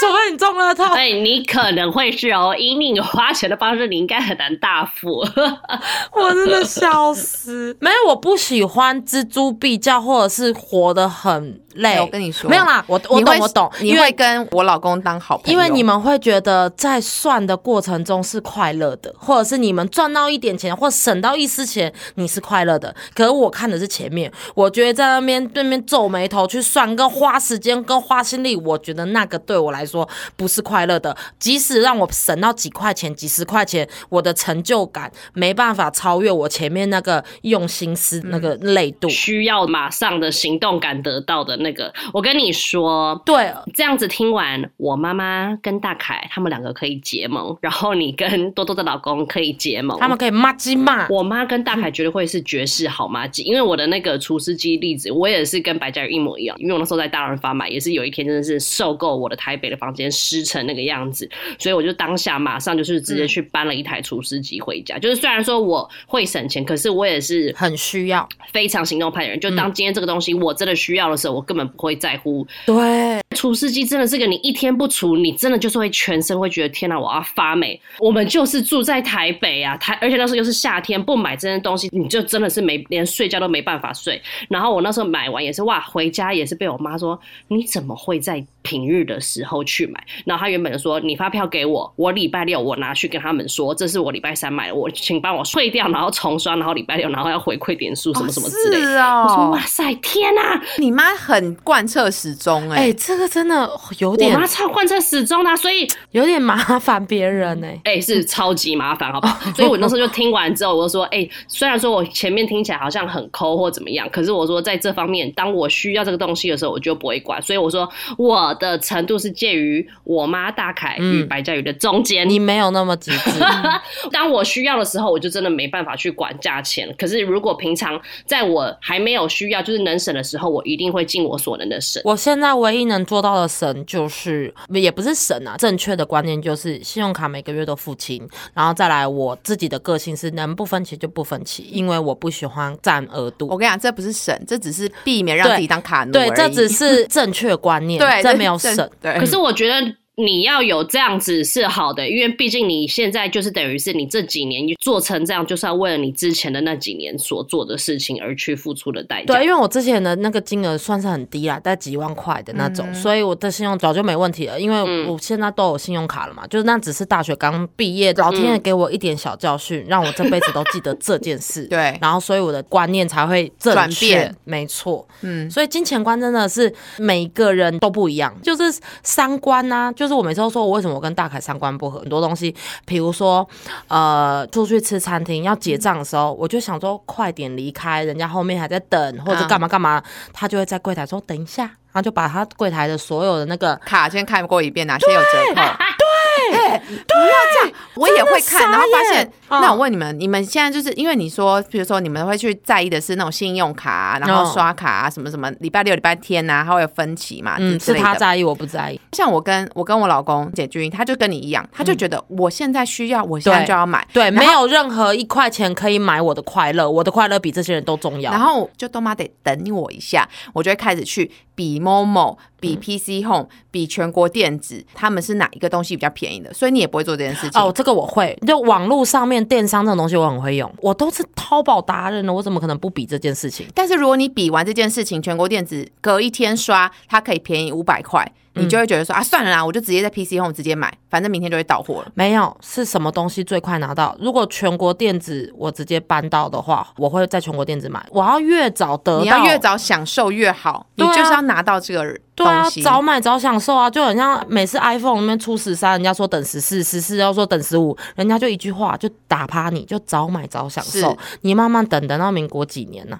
[0.00, 2.54] 除非你中了套，哎，你可能会是哦。
[2.58, 5.18] 以你花钱的方式，你应该很难大富。
[6.12, 7.76] 我真的笑死！
[7.80, 11.60] 没有，我不喜欢锱铢必较，或者是活得很。
[11.76, 22.96] 累，我跟你说，没有啦，我我懂我懂，你会跟我老公当好朋友，因为你们会觉得在算的过程中是快乐的，或者是你们赚到一点钱或省到一丝钱，你是快乐的。
[23.14, 31.16] 可是我看的是前面，我觉得在那边对面皱眉头去算，跟花时间跟花心力，我觉得那个对我来说不是快乐的。
[31.38, 41.56] 即使让我省到几块钱、几十块钱，我的成就感没办法超越我前面那个用心思那个累度，需要马上的行动感得到的。
[41.58, 51.08] 那个，我跟你说，对，这样子听完，我妈妈跟大凯他们两个可以结盟，然后你跟多多的老公可以结盟，他们可以骂鸡骂。
[51.08, 64.98] 我妈跟大凯绝对会是绝世好妈鸡，因为我的那个厨师机例子，我也是跟白嘉宇一模一样，因为我那时候在大润发买，也是有一天真的是受够我的台北的房间湿成那个样子，所以我就当下马上就是直接去搬了一台除湿机回家。
[64.98, 69.38] 就是虽然说我会省钱，可是我也是很需要，非常行动派的人。
[69.38, 77.80] 就当今天这个东西我真的需要的时候，我根本不会在乎，对，除湿机真的是个你一天不除，你真的就是会全身会觉得天哪，我要发霉。
[77.98, 84.20] 我们就是住在台北啊，台而且那时候又是夏天，不买这些东西，你就真的是没连睡觉都没办法睡。
[84.48, 90.02] 然后我那时候买完也是哇，回家也是被我妈说你怎么会在平日的时候去买？
[90.24, 99.02] 然后他原本就说你发票给我，我礼拜六我拿去跟他们说这是我礼拜三买的，我请帮我退掉，然后重刷，然后礼拜六然后要回馈点数什么什么之类的。
[99.02, 100.62] 我说哇塞，天哪！
[100.78, 109.50] 你妈很贯彻始终哎，哎，这个真的有点，我妈超贯彻始终的，所以有点麻烦别人哎，哎，是超级麻烦，好不好？
[109.52, 117.40] 所以我那时候就听完之后，我就说，哎，虽然说我前面听起来好像很抠或怎么样，可是我说在这方面，当我需要这个东西的时候，我就不会管。
[117.40, 119.55] 所以我说我的程度是介于
[120.04, 123.30] 我妈大凯与白嘉宇的中间，你没有那么极致。
[124.10, 126.92] 当我需要的时候，我就真的没办法去管价钱。
[126.98, 132.00] 可是如果平常在我还没有需要，就是能省的时候，我一定会尽我所能的省。
[132.04, 143.46] 我现在唯一能做到的省，就是也不是省啊，正确的观念就是信用卡每个月都付清，然后再来我自己的个性是能不分期就不分期，因为我不喜欢占额度。
[143.48, 146.12] 我跟你讲，这不是省，这只是避免让自己当卡奴。
[146.12, 148.74] 对，这只是正确观念， 对，这没有省。
[149.00, 149.96] 对，可是我我觉得。
[150.16, 159.34] 你要有这样子是好的，因为毕竟你现在就是等于是你这几年做成这样，就是要为了你之前的那几年所做的事情而去付出的代价。
[159.34, 164.58] 对，因为我之前的那个金额算是很低啦，在几万块的那种，所以我的信用早就没问题了。
[164.58, 171.64] 因为我现在都有信用卡了嘛，就是那只是大学刚毕业，老天爷给我一点小教训，让我这辈子都记得这件事。
[171.68, 174.34] 对，然后所以我的观念才会转变。
[174.44, 180.05] 没错，嗯，所以金钱观真的是每个人都不一样，就是三观啊，就。
[180.06, 181.98] 就是我每次都说，我为什么我跟大凯三观不合？
[181.98, 183.44] 很多东西，比如说，
[183.88, 190.00] 呃，出去吃餐厅要结账的时候，我就想说快点离开，人家后面还在等，或者干嘛干嘛，
[190.32, 195.54] 他就会在柜台说等一下，然后就把他柜台的所有的那个卡先看过一遍，哪些有折扣。
[195.56, 199.30] 对，不要这样，我也会看，然后发现。
[199.48, 207.56] 那我问你们，你们现在就是因为你说，比如说你们会去在意的是那种信用卡，然后刷卡啊，什么什么，礼拜六、礼拜天呐，它会有分期嘛？
[207.58, 209.00] 嗯，是他在意，我不在意。
[209.12, 218.32] 像我跟我跟我老公简君，他就跟你一样，他就觉得我现在需要，我现在就要买，对，没有任何一块钱可以买我的快乐，我的快乐比这些人都重要。
[218.32, 222.36] 然后就都妈得等我一下，我就会开始去比某某。
[222.58, 226.52] 比 PC Home 比全国电子，他们是哪一个东西比较便宜的？
[226.54, 227.72] 所以你也不会做这件事情哦。
[227.74, 233.66] 这个我会，就网络上面电商这种东西我很会用，我都是淘宝达人了，我怎么可能不比这件事情？
[233.74, 238.30] 但是如果你比完这件事情，全国电子隔一天刷，它可以便宜五百块。
[238.56, 242.10] 你就会觉得说啊，算了啦，我就直接在 PC Home 直接买，反正明天就会到货了。
[242.14, 244.16] 没有，是什么东西最快拿到？
[244.20, 248.04] 如果全国电子我直接搬到的话，我会在全国电子买。
[248.10, 250.86] 我要越早得到，你要越早享受越好。
[250.94, 261.16] 你就是要拿到这个对啊，早买早享受啊，就很像每次 iPhone 里面出十三，人家说等十四，十四要说等十五，人家就一句话就打趴你，就早买早享受。
[261.42, 263.18] 你慢慢等，等到民国几年呢？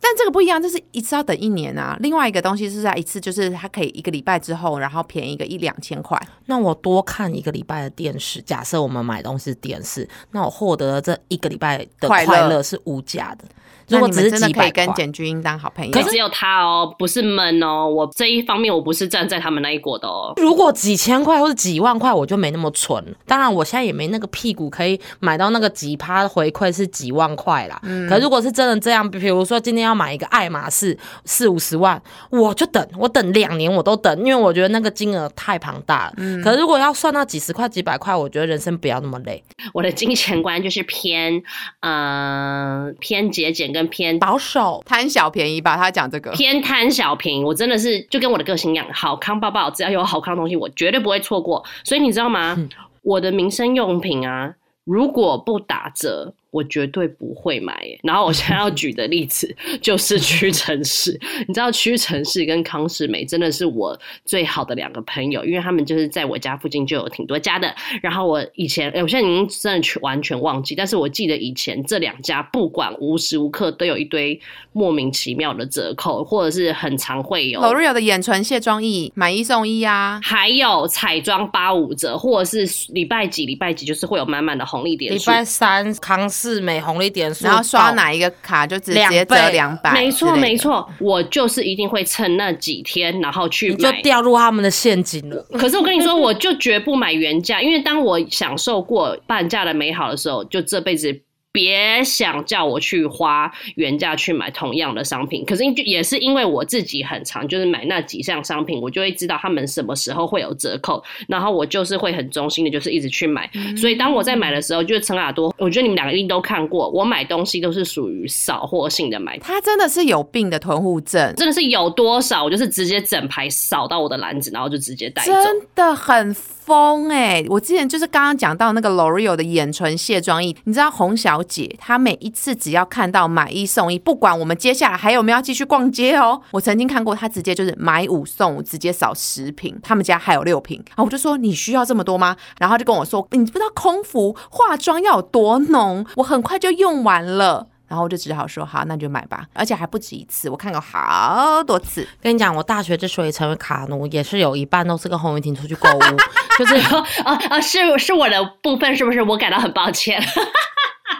[0.00, 1.96] 但这个不一样，这是一次要等一年啊。
[2.00, 6.20] 另外一个东西是在一次，就是它可以一个礼拜之后，然后便宜个一两千块。
[6.46, 13.44] 那我多看一个礼拜的电视，假设我们买东西电视，那我获得这一个礼拜的快乐是无价的。
[13.88, 17.88] 如果只是真的可以跟简君英当好朋友，可是只有他哦，不是闷哦。
[17.88, 20.32] 我这一方面我不是站在他们那一国的哦。
[20.36, 23.02] 如果几千块或者几万块，我就没那么蠢。
[23.26, 27.80] 当然，我现在也没那个屁股可以买到那个几趴回馈是几万块啦。
[27.84, 28.08] 嗯。
[28.08, 36.14] 可如果是真的这样，比如说今天要买一个爱马仕四五十万，我就等，我等两年我都等，因为我觉得那个金额太庞大了。
[36.18, 36.42] 嗯。
[36.42, 39.42] 可是如果要算到几十块、几百块，我觉得人生不要那么累。
[39.72, 41.42] 我的金钱观就是偏，
[41.80, 45.76] 嗯，偏节俭跟偏保守、贪小便宜吧。
[45.76, 51.64] 他讲这个偏贪小便宜，我真的是就跟我的个性一样，好康抱抱，只要有好康的东西，我绝对不会错过。
[51.84, 52.56] 所以你知道吗？
[53.02, 56.34] 我的民生用品啊，如果不打折。
[56.50, 57.86] 我绝对不会买。
[58.02, 67.74] 然后我现在要举的例子 就是屈臣氏，你知道屈臣氏跟康士美真的是我最好的两个朋友，因为他们就是在我家附近就有挺多家的。
[68.00, 74.40] 然后我以前，哎我现在已经真的全完全忘记，但是我记得以前这两家不管无时无刻都有一堆
[74.72, 77.60] 莫名其妙的折扣，或者是很常会有。
[77.60, 85.14] l o r 的眼唇卸妆液买一送一啊，还有彩妆八五折，或者是礼拜几礼拜几就是会有满满的红利点。
[85.14, 86.26] 礼拜三康。
[86.38, 95.44] 四美红利点数，然后刷哪一个卡就直接折两百，没错没错，我就是一定会趁那几天，然后去就掉入他们的陷阱了。
[95.58, 101.12] 可是我跟你说，我就绝不买原价，因为当我享受过半价的美好的时候，就这辈子
[101.50, 113.50] 别想叫我去花原价去买同样的商品，可是也是因为我自己很常就是买那几项商品，我就会知道他们什么时候会有折扣，然后我就是会很忠心的，就是一直去买。
[113.76, 119.38] 所以当我在买的时候，就是陈雅多，我觉得你们两个一定都看过，我买东西都是属于扫货性的买。
[119.38, 126.36] 他真的是有病的囤户症，真的是有多少，我就是直接整排扫到我的篮子，然后就直接带走，真的很。
[126.68, 127.42] 疯哎！
[127.48, 142.36] 我之前就是刚刚讲到那个 L'Oreal 的眼唇卸妆液，你知道洪小姐她每一次只要看到买一送一，不管我们接下来还有没有要继续逛街哦，我曾经看过她直接就是买五送五，直接少十瓶，他们家还有六瓶，然后我就说你需要这么多吗？
[142.58, 147.68] 然后就跟我说你不知道空服化妆要有多浓，我很快就用完了。
[147.88, 152.06] 然后我就只好说好，那就买吧，而且还不止一次，我看过好多次。
[152.22, 156.00] 跟你讲，我大学之所以成为卡奴，也是有一半都是跟洪云婷出去购物，
[156.58, 159.22] 就是说，啊啊，是是我的部分，是不是？
[159.22, 160.22] 我感到很抱歉。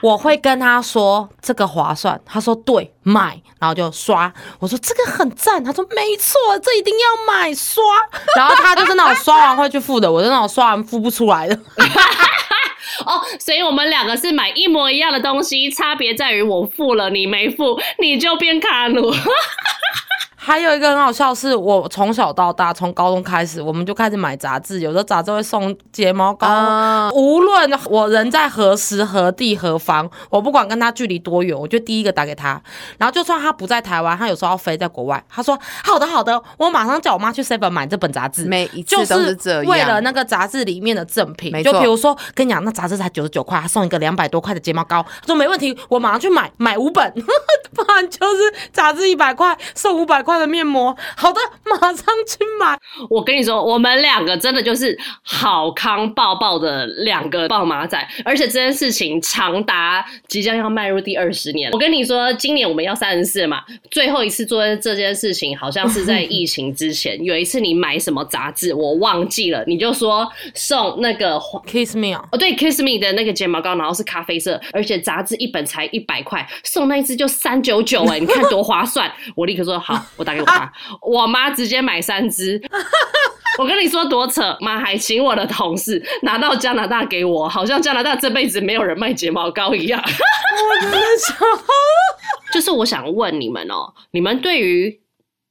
[0.00, 4.32] 我会跟他说这个划算，他说对，买，然后就刷。
[4.60, 7.82] 我说这个很赞，他说没错，这一定要买刷。
[8.36, 11.58] 然后他就是那种刷完会去付的，我是那种刷完付不出来的。
[13.06, 19.12] 哦，所以我们两个是买一模一样的东西，差别在于我付了，你没付，你就变卡奴。
[20.48, 24.80] 还有一个很好笑，是我从小到大，从高中开始，我们就开始买杂志。
[24.80, 32.58] 有时候杂志会送睫毛膏，无论我人在何时何地何方，我不管跟他距离多远，我就第一个打给他。
[32.96, 38.46] 然后就算他不在台湾，他有时候要飞在国外，他说好的好的，我马上叫我妈去 seven 买这本杂志。
[38.46, 41.52] 每一次都是这样，为了那个杂志里面的赠品。
[41.62, 47.12] 就比如说跟你讲，那杂志才九十九块，他送一个两百多块的睫毛膏，他说没问题，我马上去买，买五本，
[47.74, 50.37] 不然就是杂志一百块送五百块。
[50.38, 52.78] 的面膜，好的，马上去买。
[53.10, 61.70] 我跟你说，我们两个真的就是好康抱抱的两个抱马仔，而且这件事情长达即将要迈入第二十年。
[61.72, 67.22] 我跟你说，今年我们要三十四嘛，最后一次做这件事情，好像是在疫情之前。
[67.24, 79.12] 有一次你买什么杂志，我忘记了，你就说送那个 Kiss Me 哦，对，Kiss Me 的那个睫毛膏，然后是咖啡色，而且杂志一本才一百块，送那一支就三九九，哎，你看多划算！
[79.34, 80.27] 我立刻说好，我。
[80.28, 82.60] 打给我妈， 我妈直接买三支。
[83.58, 90.00] 我跟你说多扯，妈还请我的同事拿到加拿大给我，好像加拿大这辈子没有人卖睫毛膏一样。
[90.00, 91.36] 我真的想，
[92.52, 95.00] 就是我想问你们哦，你们对于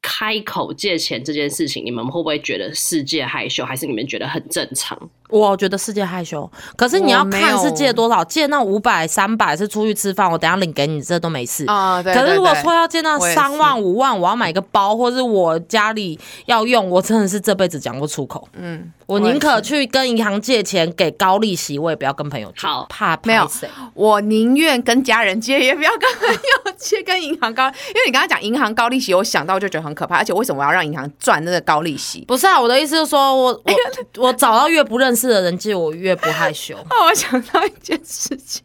[0.01, 4.97] 开口借钱这件事情，你们会不会觉得世界害羞，还是你们觉得很正常？
[5.29, 12.03] 我觉得世界害羞，可是你要看是借多少，借那五百、三百是出去吃饭，我等下领给你，这都没事啊。
[12.03, 18.47] 可是如果说要借那三万、五万，我要买个包，或是我家里要用，我真的是这辈子讲不出口。
[18.53, 22.67] 嗯，我宁可去跟银行借钱给高利息，我也不要跟朋友借。
[22.67, 23.49] 好，怕没有，
[23.93, 26.97] 我宁愿跟家人借，也不要跟朋友借。
[27.07, 30.17] 跟银行高，因为你刚刚讲银行高利息，我想到就觉得很可怕。
[30.17, 32.25] 而且为什么我要让银行赚那个高利息？
[32.27, 33.73] 不是啊，我的意思是说我我
[34.17, 35.87] 我找到越不认识的人借我。
[35.97, 36.75] 越不害羞。
[36.91, 38.61] 哦，我想到一件事情，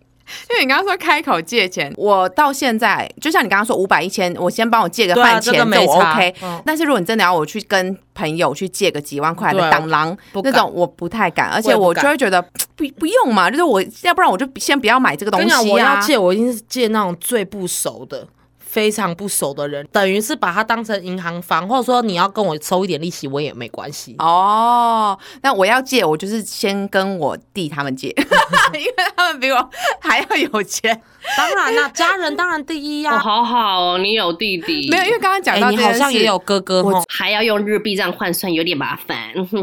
[0.51, 6.35] 因为你刚刚说开口借钱，我到现在就像你刚刚说五百一千，我先帮我借个饭钱，这我 OK。
[6.67, 12.43] 但是如果你真的要我去跟朋友去借个几万块的当狼那种，我不太敢，而且我就会觉得
[12.77, 15.63] 不不用嘛，就是我要不然我就先不要买这个东西啊。
[15.63, 18.27] 我要借，我一定是借那种最不熟的。
[18.73, 25.19] 非常不熟的人，等于是把它当成银行房，或者说你要跟我收一点利息，我也没关系哦。
[25.43, 28.09] 那我要借，我就是先跟我弟他们借，
[28.73, 31.03] 因为他们比我还要有钱。
[31.37, 33.19] 当然啦，家人当然第一呀。
[33.19, 34.89] 好好哦，你有弟弟？
[34.91, 39.19] 没有，因为刚刚讲到你好像也有哥哥，我还要用日币这样换算，有点麻烦，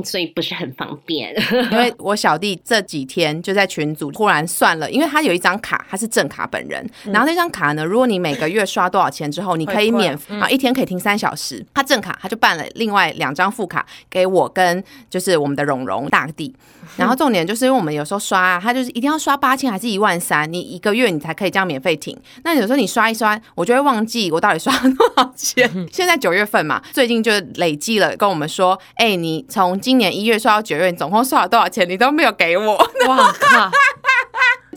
[0.05, 1.35] 所以不是很方便。
[1.71, 11.65] 因为我小弟这几天就在群组忽然算了，因为他有一张卡，他是正卡本人，然后那张卡呢，如果你每个月刷多少钱之后，你可以免啊，一天可以停三小时。
[11.73, 16.53] 他正卡，他就办了另外两张副卡给我跟就是我们的蓉蓉大地。
[16.97, 22.17] 然后重点就是因为我们有时候刷，啊他就是一定要刷八千还是一万三，你一个月你才可以这样免费停。
[22.43, 25.69] 那有时候你刷一刷，我就会忘记我到底刷了多少钱。
[25.91, 31.87] 现在九月份嘛，最近就累积了，跟我们说，哎，你从今年一月刷到九月，你总共刷了多少钱？
[31.87, 32.75] 你都没有给我。
[33.07, 33.71] 哇靠！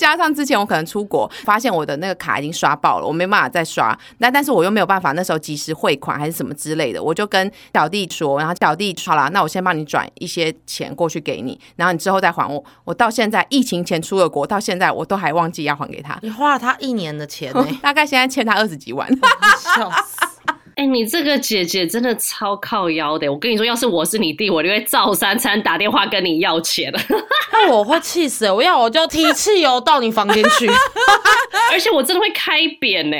[0.03, 3.97] 加上之前我可能出国，发现我的那个卡已经刷爆了，我没办法再刷。
[4.19, 12.65] 那但是我又没有办法那时候及时汇款还是什么之类的，我就跟小弟说，然后小弟好了，那我先帮你转一些钱过去给你，然后你之后再还我。
[12.83, 16.19] 我到现在疫情前出了国，到现在我都还忘记要还给他。
[16.21, 19.09] 你花了他一年的钱呢， 大概现在欠他二十几万。
[19.77, 20.32] 笑死！
[20.77, 23.31] 哎，你这个姐姐真的超靠腰的。
[23.31, 26.93] 我跟你说，要是我是你弟，我就会照三餐打电话跟你要钱。
[27.53, 30.67] 那我会气死，我要我就提汽油到你房间去，
[31.71, 33.17] 而且我真的会开扁呢。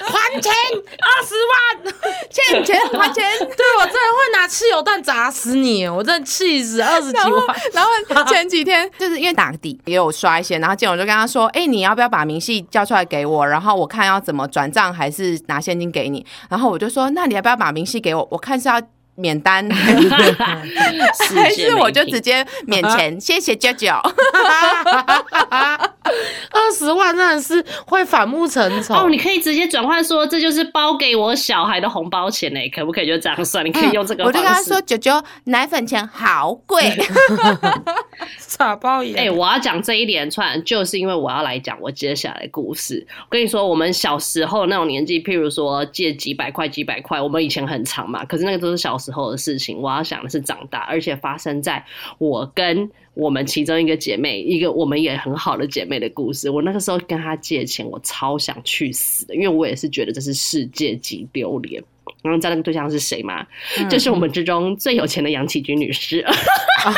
[0.00, 1.94] 还钱二十万，
[2.30, 7.56] 欠钱还钱， 对我真的会拿汽油弹砸死你，我真的气死二十几万。
[7.72, 7.90] 然后
[8.32, 13.46] 前几天就是因为打底也有刷一些，然后建勇就跟他说：“哎，你要不要把明细交出来给我？
[13.46, 18.26] 然后我看要怎么转账，还是拿现金给你？”然后我就说：“那你要不要把明细给我？
[18.30, 18.80] 我看是要。”
[19.16, 19.64] 免单，
[21.36, 23.20] 还是我就直接免钱？
[23.20, 23.94] 谢谢舅舅。
[26.50, 29.08] 二十万真的是会反目成仇哦！
[29.08, 33.64] 你可以直接转换说，这就是包给我小孩的红包钱呢，可不可以就这样算？
[33.64, 34.24] 你可以用这个。
[34.24, 36.90] 我就跟他说，九九奶粉钱好贵，
[38.38, 39.16] 傻包眼。
[39.18, 43.06] 哎，我要讲这一连串，就是因为我要来讲我接下来的故事。
[43.20, 48.98] 我跟你说，我们小时候那种年纪，譬如说借几百块、几百块，我们以前很长嘛，可是那个都是小。
[49.04, 51.84] 时候的事情，我要想的是长大，而且发生在
[52.16, 56.50] 我跟我们其中一个姐妹，一个我们也很好的姐妹的故事。
[56.50, 61.82] 我那个时候跟她借钱，我超想去死的，因为我也是觉得这是世界级丢脸。
[62.24, 63.46] 然后，在那个对象是谁吗？
[63.90, 66.24] 就是我们之中最有钱的杨启军女士。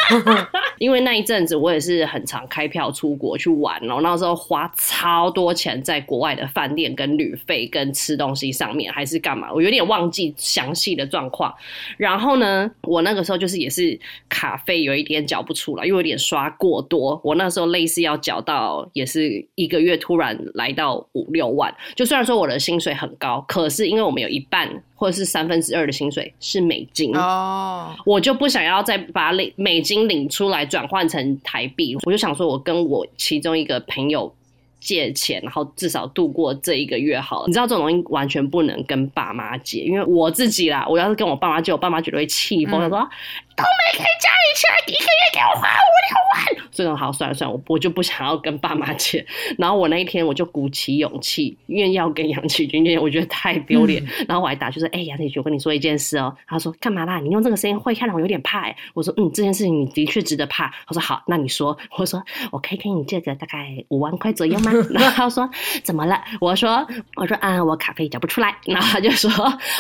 [0.78, 9.52] 因为那一阵子我也是很常开票出国去玩，然后那时候花超多钱在国外的饭店、跟旅费、跟吃东西上面，还是干嘛？
[9.52, 11.52] 我有点忘记详细的状况。
[11.96, 13.98] 然后呢，我那个时候就是也是
[14.28, 17.20] 卡费有一点缴不出来，因为有点刷过多。
[17.24, 24.70] 我那时候类似要缴到也是一个月突然来到五六万，就虽然说我的薪水很高，可是因为我们有一半。
[24.96, 34.34] 或者是三分之二的薪水是美金哦，我就不想要再把领美金领出来转换成台币，我就想说，我跟我其中一个朋友
[34.80, 37.46] 借钱，然后至少度过这一个月好了。
[37.46, 43.08] 你知道这种东西完全不能跟爸妈借，因为我自己啦，我要是跟我爸妈借，我爸妈绝对会气疯，他说。
[43.56, 49.24] 都没给家里钱，一个月给我花五六万，这种好算了算了，我我就不想要跟爸妈借。
[49.56, 54.04] 然后我那一天我就鼓起勇气，因为要跟杨启军借，我觉得太丢脸。
[54.28, 57.18] 然后我还打，就说：“哎，杨启军，我跟你说一件事哦。”他说：“干嘛啦？
[57.18, 65.48] 你用这个声音会看到我有点怕。”我说：“嗯，这件事情你的确值得怕。”他说：“好，那你说。”我说：“我可以跟你借个大概五万块左右吗？” 然后他说
[65.82, 66.86] ：“怎么了？”我说
[67.16, 69.30] ：“我说啊，我卡费缴不出来。”然后他就说：“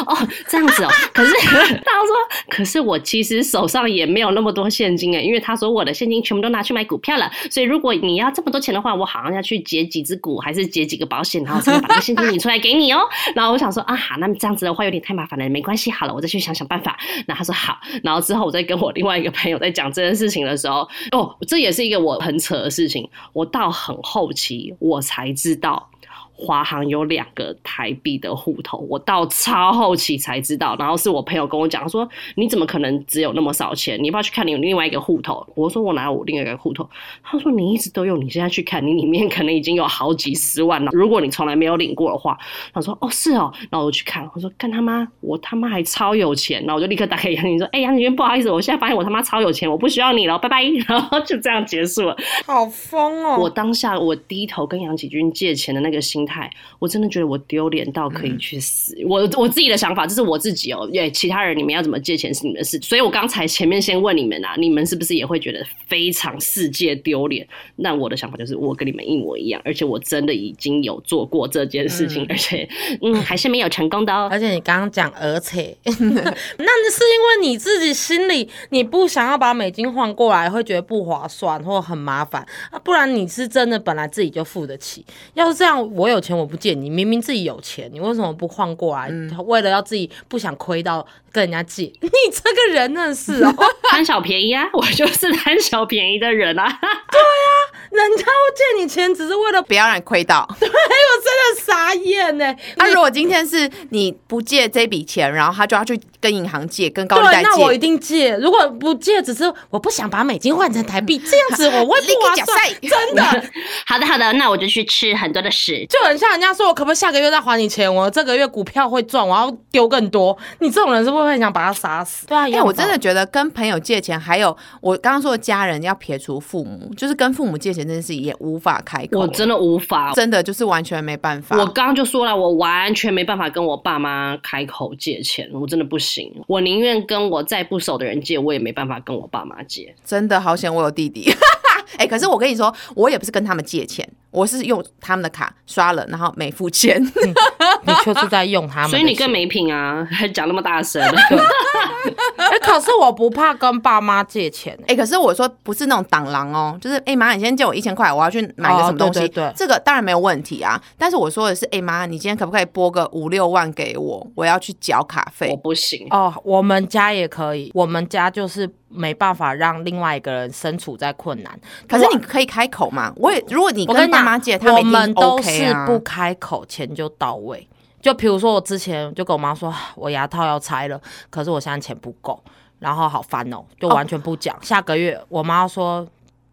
[0.06, 2.16] 哦，这样子哦。”可是 他说
[2.48, 13.00] ：“可是我其实手。”手上也没有那么多现金哎，因为他说我的现金全部都拿去买股票了，所以如果你要这么多钱的话，我好像要去结几只股，还是结几个保险，然后才能把那个现金领出来给你哦。
[13.34, 16.96] 然后我想说啊，好，那这样子的话有点太麻烦了，没关系，好了，我再去想想办法。
[17.26, 25.90] 然后他说好，然后之后我再跟我另外一个朋友在讲这件事情的时候，哦，这也是一个我很扯的事情，我到很后期我才知道。
[26.36, 33.98] 华航有两个台币的户头，我到超后期才知道，然后是我朋友跟我讲他说，你怎么可能只有那么少钱？
[34.02, 35.46] 你要不要去看你有另外一个户头？
[35.54, 36.86] 我说我哪有另外一个户头？
[37.22, 40.90] 他说你一直都有，你现在去看，你里面可能已经有好几十万了。
[40.92, 42.36] 如果你从来没有领过的话，
[42.74, 52.14] 他说哦是哦，然后我去看，我说干他妈，我他妈还超有钱，然后我就立刻打给杨景说，哎杨景军不好意思，我现在发现我他妈超有钱，我不需要你了，拜拜，然后就这样结束了。
[52.44, 53.38] 好疯哦！
[53.40, 56.25] 我当下我低头跟杨启军借钱的那个心。
[56.26, 58.96] 态，我真的觉得我丢脸到可以去死。
[59.06, 60.88] 我我自己的想法，这是我自己哦。
[60.92, 62.78] 耶，其他人你们要怎么借钱是你们的事。
[62.82, 67.46] 所以我刚才前面先问你们啊，你们是不是也会觉得非常世界丢脸？
[67.76, 72.68] 那我的想法就是，我跟你们一模一样，而且我真的已经有做过这件事情，而且
[73.00, 74.28] 嗯，还是没有成功的哦。
[74.30, 82.78] 而且你刚刚讲，而 且那是因为你自己心里你不想要把美金换过来，会觉得不划算或很麻烦啊。
[82.78, 85.04] 不然你是真的本来自己就付得起。
[85.34, 86.15] 要是这样，我有。
[86.16, 89.10] 有钱我不借你，明明自己有钱，你为什么不换过来？
[89.44, 93.54] 为了要自己不想亏到跟人家借， 你这个人真是哦，
[93.90, 94.68] 贪小便宜啊！
[94.72, 96.66] 我就是贪小便宜的人啊！
[97.12, 97.50] 对啊，
[97.90, 100.46] 人家借你钱只是为了不要让你亏到。
[100.58, 102.54] 对，我真的傻眼呢。
[102.76, 108.36] 那如果今天是你不借这笔钱，然后他就要去跟银行借，跟高利贷借，那我一定借。
[108.36, 112.56] 如果不借，只是我不想把美金换成台币，这样子我会不划算。
[112.82, 113.22] 真的，
[113.86, 115.86] 好的好的，那我就去吃很多的屎。
[115.88, 117.92] 就很像人家说，我可不可以下个月再还你钱？
[117.92, 120.36] 我这个月股票会赚，我要丢更多。
[120.60, 122.26] 你这种人是不是很想把他杀死？
[122.26, 129.18] 对啊，因为我真的觉得跟朋友借钱，还有我刚刚说的家人要撇除父母，就是跟父母借钱这件事也无法开口。
[129.18, 131.58] 我真的无法，真的就是完全没办法。
[131.58, 136.32] 我刚刚就说了，我完全没办法跟我爸妈开口借钱，我真的不行。
[136.46, 139.92] 我宁愿跟我再不熟的人借，我也没办法跟我爸妈借。
[140.04, 141.28] 真的好险，我有弟弟。
[141.98, 144.08] 哎，可是我跟你说，我也不是跟他们借钱。
[144.36, 147.02] 我是用他们的卡刷了，然后没付钱。
[147.82, 150.06] 你就是在用他们，所以你更没品啊！
[150.10, 151.00] 还讲那么大声。
[152.36, 154.78] 哎，可是我不怕跟爸妈借钱。
[154.86, 159.26] 哎，可是我说不是那种挡狼哦，就是哎妈，你先借我一千块，我要去买个什么东西。
[159.28, 160.78] 对，这个当然没有问题啊。
[160.98, 164.26] 但是我说的是，哎妈，你今天可不可以拨个五六万给我？
[164.34, 165.48] 我要去缴卡费。
[165.50, 171.58] 我不行哦，我们家也可以，我们家就是没办法让另外一个人身处在困难。
[171.88, 173.12] 可是你可以开口嘛？
[173.16, 177.68] 我也，如果你跟爸妈借，我们都是不开口，钱就到位。
[178.00, 181.00] 就比如说，我之前就跟我妈说，我牙套要拆了，
[181.30, 182.42] 可是我现在钱不够，
[182.80, 184.56] 然后好烦哦，就完全不讲。
[184.62, 186.06] 下个月我妈说。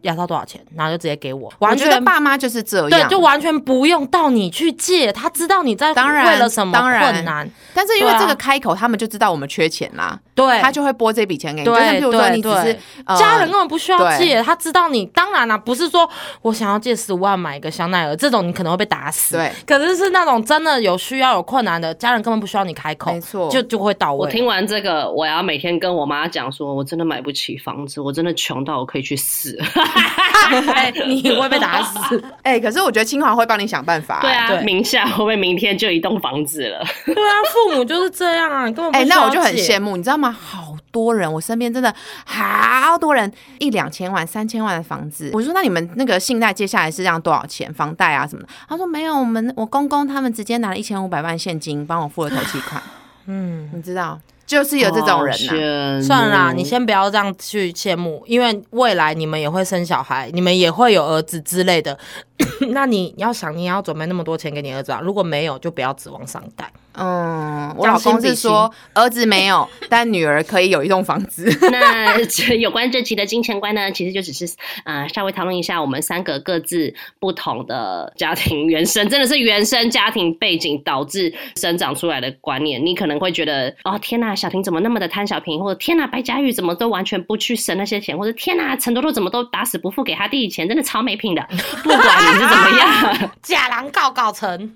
[0.04, 0.64] 牙套多少钱？
[0.76, 1.51] 然后就直接给我。
[1.60, 7.49] 我觉得爸妈就是这样，对，就完全不用到你去借，他知道你在为了什么困难。
[7.74, 11.66] 但是因为这个开口，他们就知道我们缺钱啦，对，他就会拨这笔钱给你。
[11.66, 12.78] 就像比如说，你只是
[13.18, 15.04] 家人根本不需要借，他知道你。
[15.08, 16.10] 当然了，不是说
[16.41, 19.38] 我想要借十五万买一个香奈儿这种，你可能会被打死。
[19.38, 24.20] 对，可是是那种真的有需要、有困难的家人，根本不需要你开口，没错，就就会到位。
[24.20, 29.58] 我听完这个，我要每天跟我妈讲说，我真的买不起房子，我真的穷到我可以去死。
[31.08, 32.60] 你会被打死 哎！
[32.60, 34.20] 可是我觉得清华会帮你想办法。
[34.22, 36.80] 对啊，名下会不会明天就一栋房子了？
[37.06, 40.32] 对啊，父母就是这样啊，根本哎，那我就很羡慕，你知道吗？
[40.32, 41.94] 好多人，我身边真的
[42.26, 45.32] 好多人，一两千万、三千万的房子。
[45.34, 47.74] 我说那你们那个信贷接下来是这样多少钱？
[47.74, 48.50] 房贷啊什么的？
[48.68, 52.82] 他说没有，我们我公公他们直接拿了一千五百万现金帮我付了头期款。
[53.28, 54.20] 嗯，你知道。
[54.54, 61.97] 就是有这种人呐，算了，你先不要这样去羡慕，因为未来你们也会生小孩，你们也会有儿子之类的。
[62.70, 65.01] 那你要想，你也要准备那么多钱给你儿子啊？
[65.04, 66.72] 如果没有，就不要指望上贷。
[66.96, 71.50] 嗯，我老公是说儿子没有， 但女儿可以有一栋房子。
[71.72, 74.46] 那这有关这期的金钱观呢，其实就只是
[74.84, 82.84] 啊，稍微讨论一下我们三个各自不同的家庭原生，真的是原生家庭背景导致生长出来的观念。
[82.86, 91.41] 你可能会觉得哦，天呐，小婷怎么那么的贪小便宜，或者天呐，白佳玉怎么都完全不去省那些钱，或者天呐，陈多多怎么都打死不付给他弟弟钱，真的超没品的。
[91.84, 94.72] 不管你是怎么样，假狼告告成。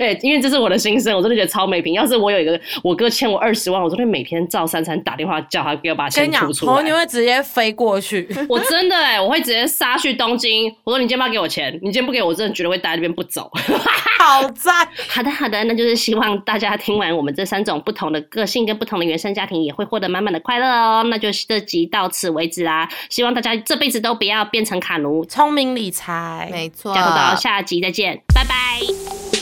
[0.00, 1.11] 哎，因为这是我的心声。
[1.16, 1.94] 我真的觉得超没品。
[1.94, 6.76] 要是我有一个我哥欠我二十万，我昨天每天照三餐打电话叫他给我把钱吐出来。
[6.76, 8.28] 跟你会直接飞过去。
[8.48, 10.72] 我真的哎，我会直接杀去东京。
[10.84, 13.50] 我说你今天不要给我钱，你今天不给我，我真的绝对会待在那边不走。
[14.22, 14.86] 好赞！
[15.08, 21.02] 好的好的，那就是希望大家听完我们这三种不同的个性跟不同的原生家庭，也会获得满满的快乐哦。
[21.10, 22.88] 那就这集到此为止啦。
[23.10, 26.94] 希望大家这辈子都不要变成卡奴，聪明理财，没错。
[26.94, 29.41] 加油到下集再见，拜拜。